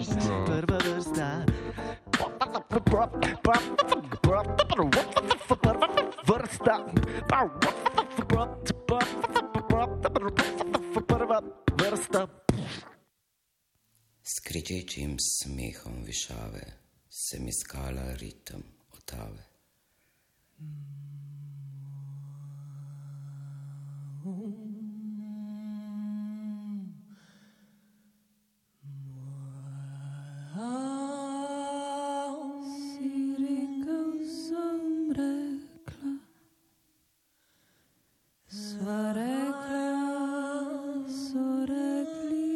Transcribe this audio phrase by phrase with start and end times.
[0.00, 1.44] Prva vrsta.
[6.26, 6.86] Vrsta.
[11.06, 11.42] Prva
[11.76, 12.26] vrsta.
[14.22, 16.64] S kričečim smehom višave
[17.08, 18.62] se mi skala ritem
[18.92, 19.44] otave.
[32.68, 34.82] Si rekel, sem
[35.16, 36.12] rekla,
[38.48, 39.86] sva rekla,
[41.08, 42.52] so rekli.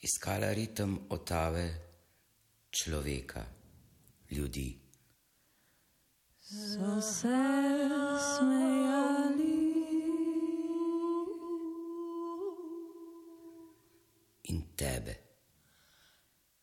[0.00, 1.68] Iskala ritem otave
[2.70, 3.44] človeka,
[4.30, 4.70] ljudi.
[6.40, 7.38] So se
[8.16, 8.77] smejali
[14.78, 15.14] tebe.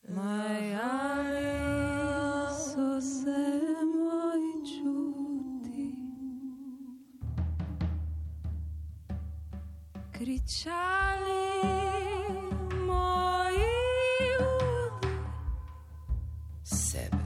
[0.08, 1.52] majali,
[2.56, 3.42] so se
[3.96, 5.86] moji čuti.
[10.12, 11.46] Kričali
[12.88, 13.74] moji
[14.40, 15.08] udi.
[16.64, 17.18] sebe.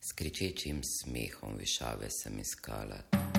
[0.00, 3.33] S kričečim smehom višave sem iskala.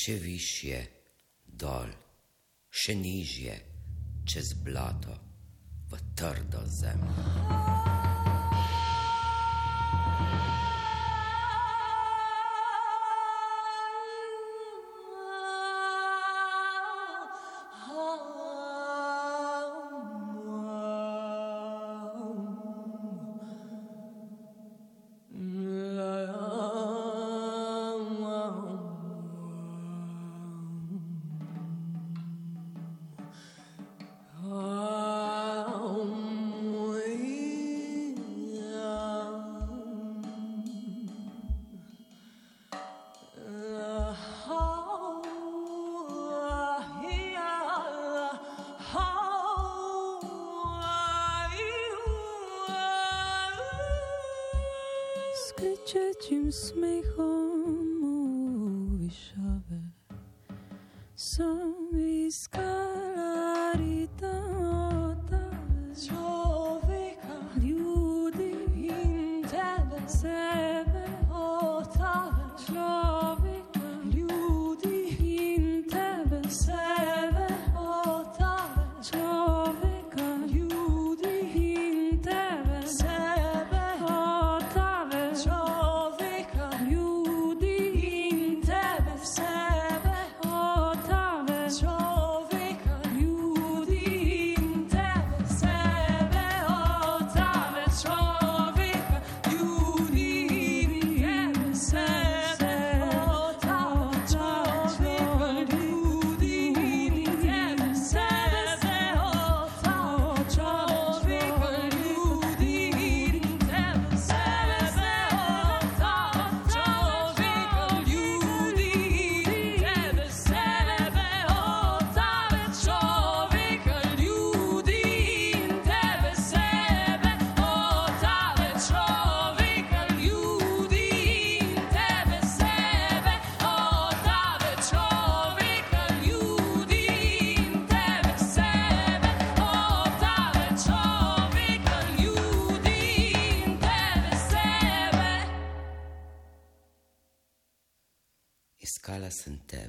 [0.00, 0.78] Še višje,
[1.44, 1.90] dol,
[2.72, 3.56] še nižje,
[4.24, 5.16] čez blato,
[5.92, 7.59] v trdo zemljo.
[56.30, 59.82] Kričečim smehom u višave
[61.14, 61.69] sam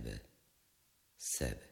[0.01, 0.21] sem tebe,
[1.17, 1.71] sebe.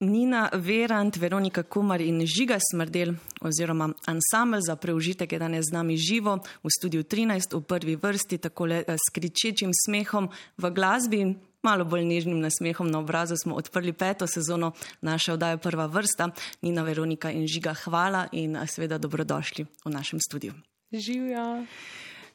[0.00, 5.96] Nina Verant, Veronika Kumar in Žiga Smrdel, oziroma ansambl za preužitek je danes z nami
[5.96, 10.28] živo v studiu 13 v prvi vrsti, tako le s kričečim smehom
[10.58, 15.56] v glasbi in malo bolj nežnim nasmehom na obrazu smo odprli peto sezono naše oddaje
[15.56, 16.28] Prva vrsta.
[16.62, 20.52] Nina, Veronika in Žiga, hvala in a, seveda dobrodošli v našem studiu.
[20.92, 21.64] Živijo.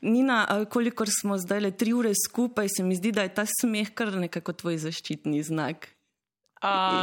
[0.01, 3.93] Nina, kolikor smo zdaj le tri ure skupaj, se mi zdi, da je ta smeh
[3.93, 5.91] kar nekako tvoj zaščitni znak.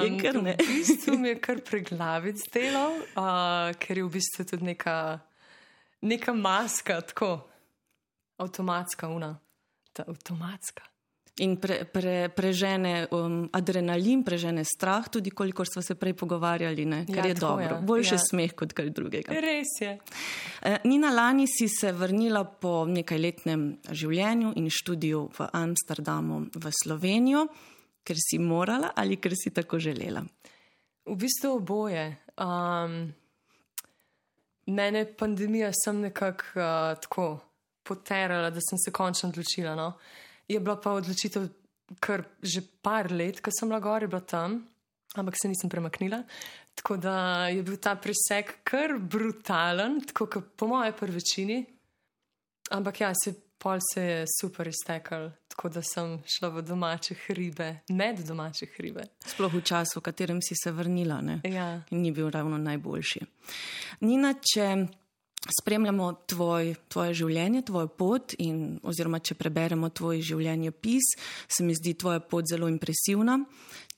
[0.05, 0.55] Je kar ne.
[0.59, 2.85] V bistvu mi je kar preglavic delo,
[3.19, 4.97] uh, ker je v bistvu tudi neka,
[6.03, 7.33] neka maska, tako
[8.39, 9.33] avtomatska, una,
[9.93, 10.87] ta avtomatska.
[11.39, 17.05] In pre, pre, prežene um, adrenalin, prežene strah, tudi kolikor smo se prej pogovarjali, ne?
[17.07, 17.65] kar Ja, je dobro.
[17.65, 17.81] ja.
[17.81, 18.19] Boljše Ja.
[18.19, 19.33] smeh kot kaj drugega.
[19.33, 19.99] Res je.
[20.63, 27.47] Eh, Nina, lani si se vrnila po nekajletnem življenju in študiju v Amsterdamu v Slovenijo,
[28.03, 30.25] ker si morala ali ker si tako želela.
[31.07, 32.17] V bistvu oboje.
[32.37, 33.15] Um,
[34.67, 37.39] mene je pandemija sem nekako uh, tako
[37.83, 39.75] poterala, da sem se končno odločila.
[39.75, 39.93] No.
[40.49, 41.49] Je bila pa odločitev
[42.01, 44.61] kar že par let, ko sem bila gor, je bila tam,
[45.17, 46.23] ampak se nisem premaknila.
[46.75, 51.59] Tako da je bil ta preseg kar brutalen, tako kot po moje prvi večini.
[52.71, 57.69] Ampak ja, se, pol se je super iztekel, tako da sem šla v domače hribe,
[57.89, 59.09] med domače hribe.
[59.27, 61.21] Sploh v času, v katerem si se vrnila.
[61.25, 61.41] Ne?
[61.49, 61.81] Ja.
[61.91, 63.25] In ni bil ravno najboljši.
[64.05, 64.69] Nina, če
[65.49, 71.15] spremljamo tvoj, tvoje življenje, tvojo pot, in, oziroma če preberemo tvoj življenjepis,
[71.49, 73.39] se mi zdi tvoja pot zelo impresivna.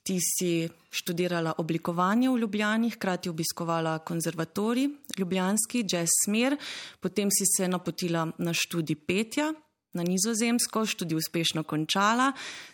[0.07, 0.53] Ti si
[0.97, 4.89] študirala oblikovanje v Ljubljani, hkrati obiskovala konzervatorij,
[5.19, 6.57] ljubljanski jazz smer,
[7.01, 9.53] potem si se napotila na študij petja.
[9.91, 12.29] Na nizozemsko študij uspešno končala,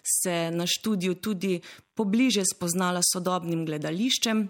[0.04, 1.54] se na študiju tudi
[1.96, 4.42] pobliže spoznala sodobnim gledališčem,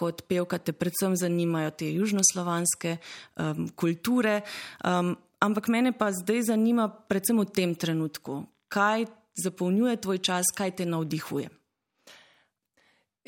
[0.00, 4.40] kot pevka te predvsem zanimajo te južnoslovanske um, kulture.
[4.84, 5.14] Um,
[5.44, 8.42] ampak mene pa zdaj zanima predvsem v tem trenutku,
[8.72, 11.50] kaj zapolnjuje tvoj čas, kaj te navdihuje.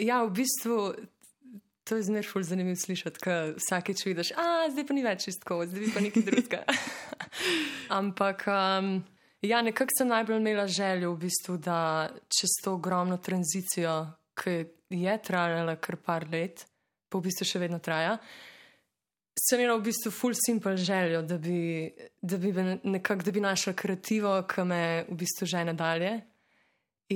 [0.00, 0.94] Ja, v bistvu
[1.84, 5.62] to je zmeraj ful zanimivo slišati, ker vsakeč vidiš, a zdaj pa ni več čistko,
[5.66, 6.60] zdaj pa nekaj drugega.
[8.00, 8.92] Ampak um,
[9.42, 13.96] ja, nekako sem najbolj imela željo, v bistvu, da čez to ogromno tranzicijo,
[14.38, 14.56] ki
[14.92, 16.66] je trajala kar par let,
[17.08, 18.16] pa v bistvu še vedno traja.
[19.32, 21.88] Sem imela v bistvu full simple željo, da bi,
[22.20, 26.12] da bi, me nekako, da bi našla kreativo, ki me v bistvu žene dalje.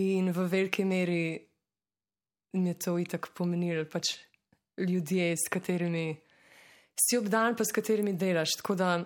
[0.00, 1.36] In v veliki meri
[2.56, 4.16] mi je to itak pomenilo, pač
[4.80, 6.16] ljudje, s katerimi
[6.96, 8.56] si obdan, pa s katerimi delaš.
[8.60, 9.04] Tako da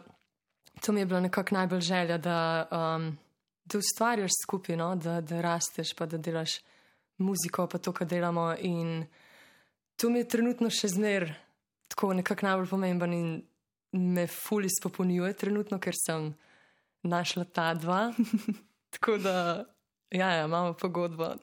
[0.80, 3.18] to mi je bila nekako najbolj želja, da, um,
[3.64, 4.94] da ustvarjaš skupaj, no?
[4.96, 6.60] da, da rasteš, pa da delaš
[7.20, 8.50] muziko, pa to, kar delamo.
[8.66, 9.04] In
[9.96, 11.28] to mi je trenutno še zmer
[11.90, 13.30] tako nekako najbolj pomemben in
[13.92, 16.30] me fuli spopolnjuje trenutno, ker sem
[17.02, 18.12] našla ta dva.
[18.94, 19.64] tako da,
[20.10, 21.34] ja, ja imamo pogodbo.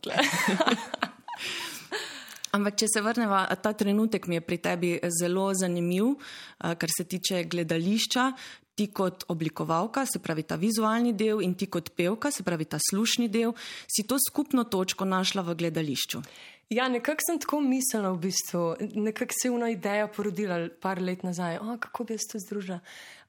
[2.55, 6.15] Ampak, če se vrnemo, ta trenutek mi je pri tebi zelo zanimiv,
[6.57, 8.31] a, kar se tiče gledališča.
[8.77, 12.77] Ti kot oblikovalka, se pravi ta vizualni del, in ti kot pevka, se pravi ta
[12.77, 13.55] slušni del,
[13.89, 16.21] si to skupno točko našla v gledališču.
[16.69, 18.75] Ja, nekako sem tako mislila, v bistvu.
[18.79, 22.79] nekako se je ena ideja porodila par let nazaj, o, kako bi jaz to združila.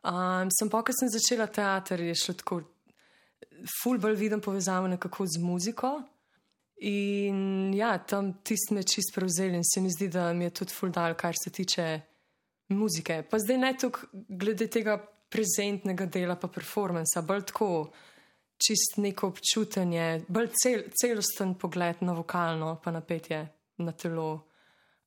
[0.03, 2.61] Um, sem pa, ko sem začela teater, je šlo tako,
[3.81, 6.03] ful bolj vidim povezavo nekako z muziko.
[6.81, 10.75] In ja, tam tisti me čist prevzel in se mi zdi, da mi je tudi
[10.75, 11.87] ful dal, kar se tiče
[12.69, 13.23] muzike.
[13.31, 17.71] Pa zdaj ne toliko glede tega prezentnega dela, pa performansa, bolj tako
[18.59, 23.45] čist neko občutenje, bolj cel, celosten pogled na vokalno, pa na petje,
[23.79, 24.33] na telo.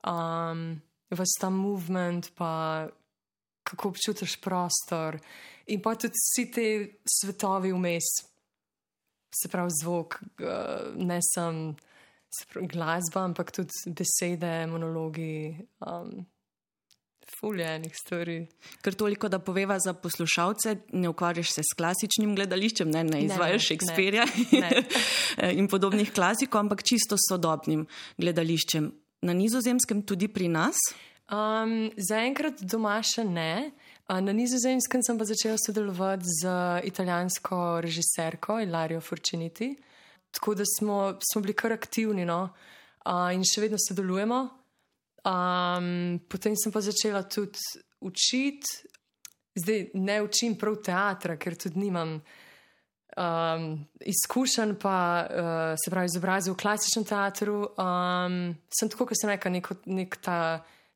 [0.08, 2.88] Um, Ves ta movement, pa
[3.68, 5.18] kako občutiš prostor,
[5.68, 6.68] in pa tudi vsi ti
[7.04, 8.08] svetovi vmes,
[9.36, 11.76] se pravi zvok, uh, ne samo
[12.72, 15.52] glasba, ampak tudi besede, monologi,
[15.84, 16.24] um,
[17.40, 18.38] fuljenih stvari.
[18.82, 23.70] Ker toliko, da poveva za poslušalce, ne ukvarjaš se s klasičnim gledališčem, ne, ne izvajaš
[24.52, 24.84] ne.
[25.60, 28.92] in podobnih klasikov, ampak čisto sodobnim gledališčem.
[29.22, 30.78] Na nizozemskem tudi pri nas.
[31.32, 33.72] Um, Zaenkrat doma še ne.
[34.12, 36.56] Na nizozemskem sem pa začela sodelovati z
[36.90, 39.70] italijansko režiserko Ilarijo Forciniti,
[40.36, 42.42] tako da smo, smo bili kar aktivni no?
[43.06, 44.42] uh, in še vedno sodelujemo.
[45.22, 47.60] Um, potem sem pa začela tudi
[48.02, 48.90] učiti,
[49.56, 52.20] zdaj ne učim prav teatra, ker tudi nimam
[53.18, 58.38] Um, izkušen pa, uh, se pravi, izobrazil v klasičnem teatru, um,
[58.72, 60.38] sem tako, kot sem rekel, nek, nek ta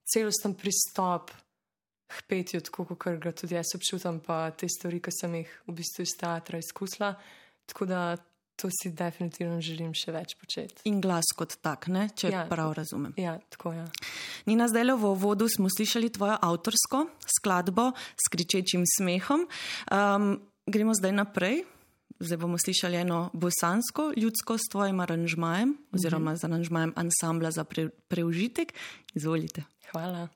[0.07, 1.33] celosten pristop
[2.07, 5.75] k petju, tako kot ga tudi jaz občutam, pa te stvari, ki sem jih v
[5.75, 7.11] bistvu iz teatra izkusila.
[7.67, 8.01] Tako da
[8.55, 10.81] to si definitivno želim še več početi.
[10.89, 12.07] In glas kot tak, ne?
[12.15, 12.45] če Ja.
[12.49, 13.13] prav razumem.
[13.19, 13.83] Ja, tako je.
[13.83, 13.87] Ja.
[14.47, 17.05] Nina, zdaj le v uvodu smo slišali tvojo avtorsko
[17.37, 19.47] skladbo s kričečim smehom.
[19.91, 21.65] Um, gremo zdaj naprej.
[22.15, 27.89] Zdaj bomo slišali eno bosansko ljudsko s tvojim aranžmajem, oziroma z aranžmajem ansambla za pre,
[28.07, 28.71] preužitek.
[29.11, 29.67] Izvolite.
[29.91, 30.31] Hvala.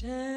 [0.00, 0.29] Pretend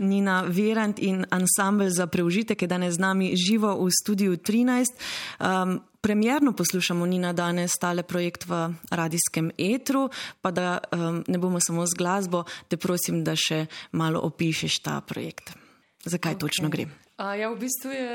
[0.00, 4.96] Nina Verant in ansambl za preužitek je danes z nami živo v studiu 13.
[5.38, 10.08] Um, premjerno poslušamo Nina danes tale projekt v radijskem etru,
[10.40, 15.00] pa da um, ne bomo samo z glasbo, te prosim, da še malo opišeš ta
[15.00, 15.52] projekt.
[16.04, 16.40] Zakaj okay.
[16.40, 16.88] točno gre?
[17.20, 18.12] Uh, ja, v bistvu je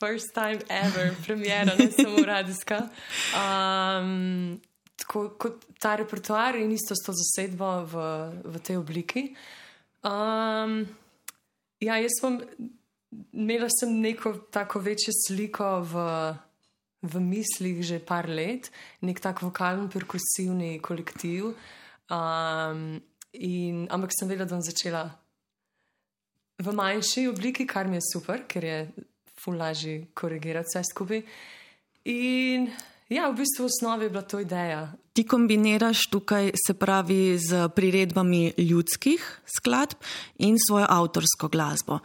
[0.00, 2.88] first time ever, premjera, ne samo radijska.
[3.36, 4.60] Um,
[4.96, 8.06] tako kot ta repertoar in isto s to zasedbo v,
[8.44, 9.34] v tej obliki.
[10.04, 10.84] Um,
[11.80, 12.40] ja, jaz sem
[13.32, 16.04] imela sem neko tako večjo sliko v,
[17.02, 18.70] v mislih že par let,
[19.00, 21.54] nek tak vokalen, perkusivni kolektiv.
[22.12, 23.00] Um,
[23.32, 25.04] in, ampak sem vedela, da bom začela
[26.60, 28.78] v manjši obliki, kar mi je super, ker je
[29.40, 31.22] fulaži korigirati vse skupaj.
[32.12, 32.68] In
[33.08, 34.92] ja, v bistvu v osnovi je bila to ideja.
[35.12, 40.00] Ti kombiniraš tukaj, se pravi, z priredbami ljudskih skladb
[40.38, 41.98] in svojo avtorsko glasbo.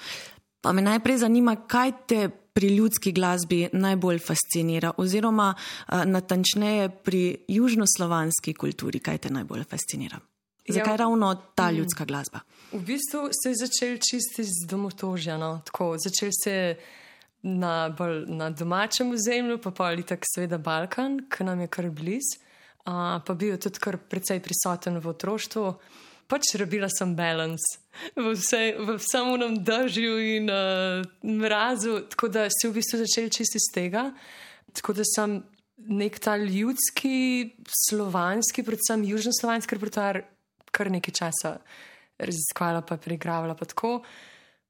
[0.62, 7.38] Pa me najprej zanima, kaj te pri ljudski glasbi najbolj fascinira, oziroma uh, natančneje pri
[7.48, 10.20] južnoslovanski kulturi, kaj te najbolj fascinira.
[10.70, 12.40] Zakaj ja, ravno ta ljudska glasba?
[12.72, 15.38] V bistvu se je začel čisti z domotožja.
[15.38, 15.62] No?
[15.66, 16.80] Tako, začel se je
[17.44, 21.90] na, bolj, na domačem ozemlju, pa pa ali tako seveda Balkan, ki nam je kar
[21.90, 22.40] blizu,
[22.86, 25.74] uh, pa bil tudi kar precej prisoten v otroštvu.
[26.30, 27.64] Pač rabila sem balans
[28.16, 33.58] v, vse, v samem držju in uh, mrazu, tako da se v bistvu začel čisti
[33.58, 34.12] iz tega.
[34.78, 35.40] Tako da sem
[35.90, 37.56] nek ta ljudski,
[37.88, 40.22] slovanski, predvsem južnoslovanski repertoar
[40.76, 41.56] kar nekaj časa
[42.20, 43.56] raziskvala, pa preigravala.
[43.56, 44.04] Pa tako.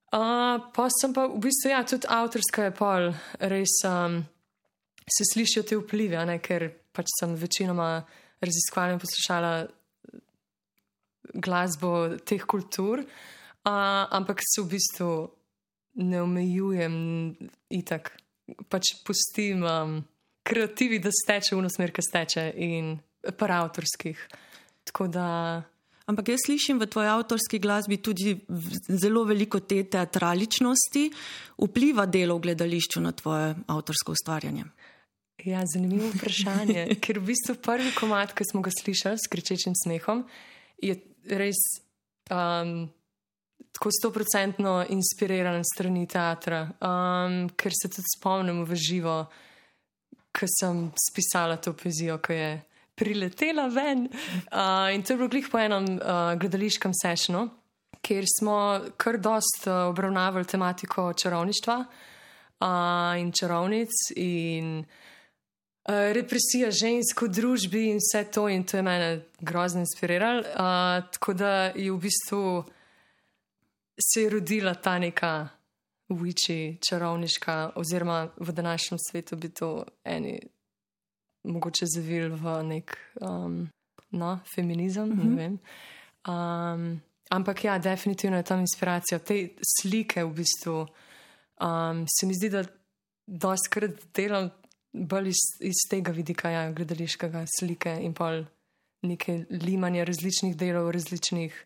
[0.10, 3.12] Uh, pa sem pa v bistvu, ja, tudi avtorska je pol,
[3.46, 4.24] res um,
[5.06, 7.92] se slišijo te vplive, ne, ker pač sem večinoma
[8.42, 9.54] raziskvala in poslušala
[11.46, 11.92] glasbo
[12.26, 15.12] teh kultur, uh, ampak se v bistvu
[16.02, 16.96] ne omejujem
[17.78, 18.16] itak,
[18.66, 20.00] pač pustim um,
[20.42, 22.96] kreativi, da steče v smer, ki steče in
[23.38, 24.18] pa avtorskih.
[24.90, 25.28] Tako da.
[26.10, 28.34] Ampak jaz slišim v tvoji avtorski glasbi tudi
[28.90, 31.04] zelo veliko te teatraličnosti,
[31.62, 34.66] vpliva delo v gledališču na tvoje avtorsko ustvarjanje.
[35.46, 36.88] Ja, zanimivo vprašanje.
[37.04, 40.26] Ker v bistvu prvi komat, ki smo ga slišali s kričečim smehom,
[40.82, 40.98] je
[41.30, 41.62] res
[42.34, 42.90] um,
[43.72, 49.20] tako stoprocentno inspiriran strani teatra, um, ker se tudi spomnim v živo,
[50.34, 52.50] ko sem spisala to poezijo, ki je
[53.00, 54.08] priletela ven.
[54.52, 57.50] Uh, in to je bilo glih po enem uh, gledališkem sešnu,
[58.02, 64.86] kjer smo kar dost uh, obravnavali tematiko čarovništva uh, in čarovnic in uh,
[66.14, 68.50] represija žensk v družbi in vse to.
[68.50, 70.40] In to je mene grozno inspiriralo.
[70.40, 72.64] Uh, tako da je v bistvu
[74.00, 75.48] se je rodila ta neka.
[76.10, 80.40] Viči, čarovniška, oziroma v današnjem svetu bi to eni
[81.50, 83.70] mogoče zavil v nek um,
[84.12, 85.12] no, feminizem.
[85.12, 85.58] Uh -huh.
[86.28, 89.20] um, ampak ja, definitivno je tam inspiracija.
[89.20, 89.50] Te
[89.82, 90.88] slike v bistvu
[91.62, 92.64] um, se mi zdi, da
[93.26, 94.50] doskrat delam
[94.92, 98.44] bolj iz, iz tega vidika, ja, gledališkega slike in pa
[99.02, 101.64] neke limanje različnih delov, različnih.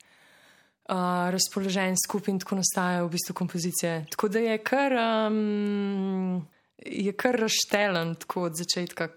[0.84, 4.06] Uh, razpoložen skupaj in tako nastajajo v bistvu kompozicije.
[4.10, 6.48] Tako da je kar, um,
[6.86, 9.08] je kar razštelen, tako od začetka,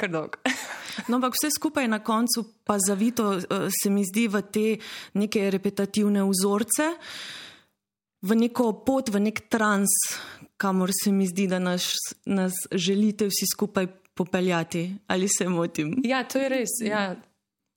[0.00, 0.38] kar dolg.
[1.08, 4.66] no, ampak vse skupaj na koncu pa zavito eh, se mi zdi v te
[5.20, 6.90] neke repetitivne vzorce,
[8.20, 9.92] v neko pot, v nek trans,
[10.60, 11.88] kamor se mi zdi, da nas,
[12.28, 14.90] nas želite vsi skupaj popeljati.
[15.08, 15.94] Ali se motim?
[16.04, 16.74] Ja, to je res.
[16.84, 17.14] Ja,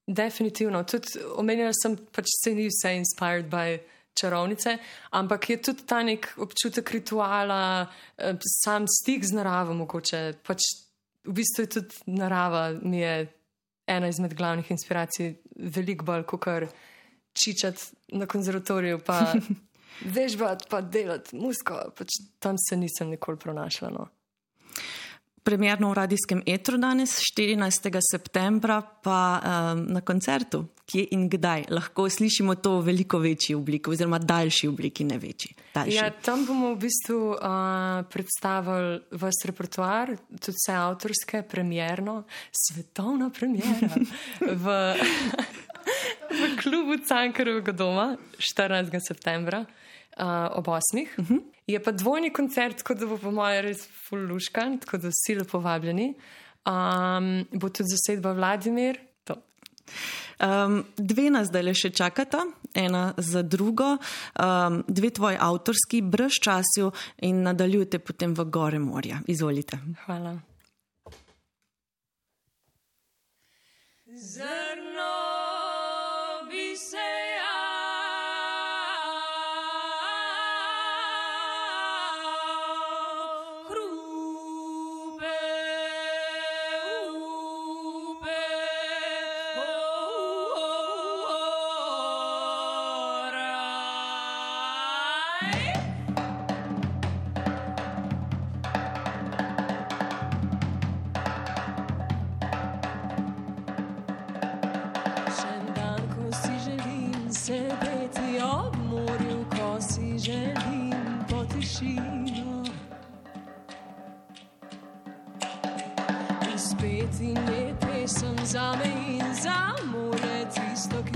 [0.07, 0.83] definitivno.
[0.83, 3.79] Tudi omenjala sem, pač se ni vse inspired by.
[4.13, 4.75] Čarovnice,
[5.17, 7.87] ampak je tudi ta nek občutek rituala,
[8.21, 10.67] eh, sam stik z naravo, mogoče pač
[11.23, 13.27] v bistvu je tudi narava, mi je
[13.87, 16.67] ena izmed glavnih inspiracij, veliko bolj kot kar
[17.33, 19.33] čičati na konzervatoriju, pa
[20.15, 21.79] vežbati, pa delati musko.
[21.97, 23.89] Pač tam se nisem nikoli pronašla.
[23.89, 24.07] No.
[25.43, 27.97] Premjerno v radijskem etru danes, 14.
[28.11, 33.91] septembra, pa um, na koncertu, kje in kdaj lahko slišimo to v veliko večji obliki,
[33.91, 35.51] oziroma daljši obliki, ne večji.
[35.91, 42.23] Ja, tam bomo v bistvu uh, predstavili vse repertoar, tudi vse avtorske, premjerno,
[42.55, 43.91] svetovna premjera
[44.63, 44.79] v,
[46.31, 48.95] v klubu Cankarovega doma 14.
[49.03, 49.65] septembra
[50.17, 51.07] uh, ob 8.
[51.17, 51.41] Uh -huh.
[51.67, 55.51] Je pa dvojni koncert, tako da bo po mojem res fulluškan, tako da vsi lepo
[55.51, 56.13] povabljeni.
[56.65, 59.35] Um, bo tudi zasedba Vladimir, to
[60.39, 62.41] Um, dve nas zdaj le še čakata,
[62.73, 69.21] ena za drugo, um, dve tvoji avtorski, brez časju in nadaljujte potem v gore morja.
[69.27, 69.79] Izvolite.
[70.05, 70.39] Hvala.
[74.13, 75.22] Zrno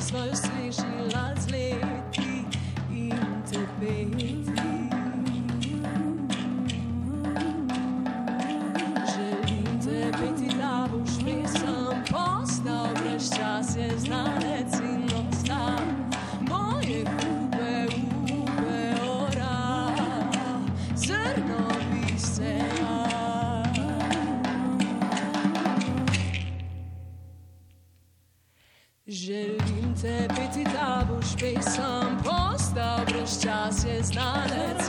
[0.10, 0.47] Christmas.
[33.28, 34.87] Just is not znaleźć.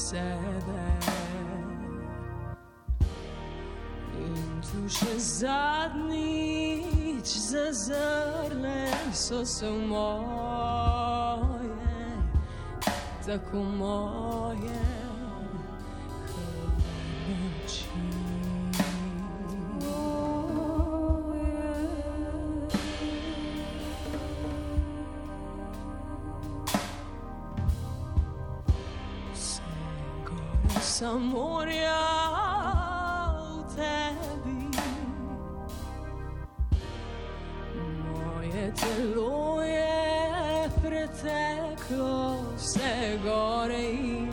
[0.00, 0.82] Sebe.
[4.20, 6.08] In tu še zadnjič
[7.50, 11.76] zazrle so se v moje,
[13.26, 15.09] tako moje.
[31.20, 32.00] Gore sa morja
[33.44, 34.72] v tebi.
[38.16, 44.32] Moje telo je preteklo vse gore in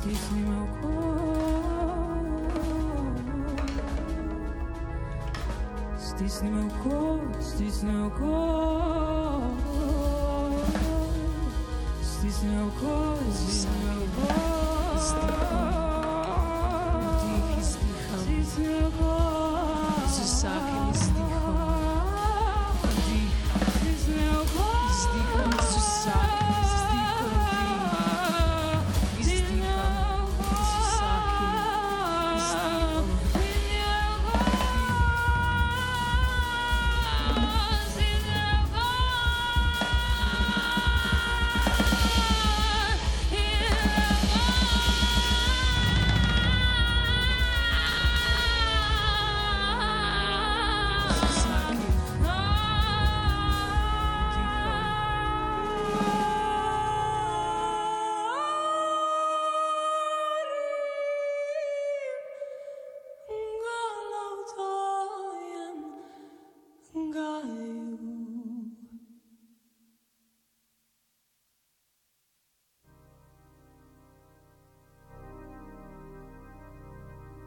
[0.00, 1.60] stisnil kot.
[5.98, 9.60] Stisnil kot, stisnil kot,
[12.00, 15.39] stisnil kot, stisnil kot,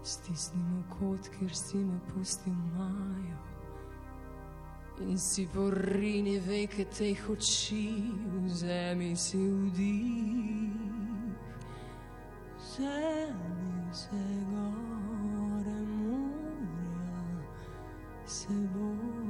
[0.04, 3.40] Stisnimo kot, kjer si me pustil majo.
[5.00, 7.88] In si porini veke teh oči,
[8.46, 11.34] vzemi si vdih.
[12.60, 17.48] Vzemi vse gore morja
[18.26, 19.23] seboj.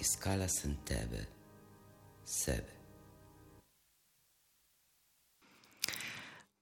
[0.00, 1.26] Iskala sem tebe,
[2.24, 2.78] sebe.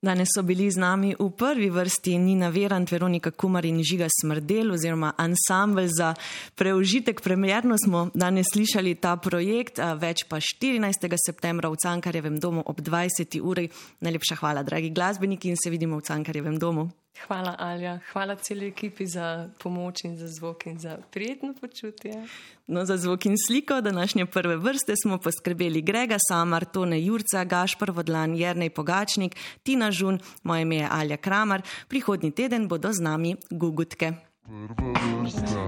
[0.03, 4.71] Danes so bili z nami v prvi vrsti Nina Verant, Veronika Kumar in Žiga Smrdel
[4.73, 6.15] oziroma ansambl za
[6.55, 7.21] preužitek.
[7.21, 11.11] Premjerno smo danes slišali ta projekt, več pa 14.
[11.17, 13.41] septembra v Cankarjevem domu ob 20.
[13.43, 13.67] uri.
[14.01, 16.87] Najlepša hvala, dragi glasbeniki, in se vidimo v Cankarjevem domu.
[17.25, 17.99] Hvala, Alja.
[18.13, 22.27] Hvala celi ekipi za pomoč in za zvok in za prijetno počutje.
[22.67, 27.91] No, za zvok in sliko današnje prve vrste smo poskrbeli Grega Samar, Tone Jurca, Gašpar
[27.91, 31.63] Vodlan, Jernej Pogačnik, Tina Žun, moje ime je Alja Kramar.
[31.89, 34.13] Prihodnji teden bodo z nami gugutke.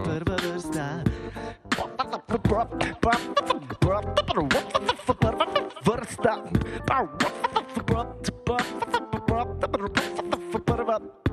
[0.05, 1.03] Prva vrsta.
[5.85, 6.35] Vrsta.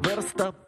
[0.05, 0.64] Better stop.